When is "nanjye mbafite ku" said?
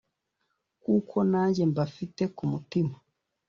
1.31-2.43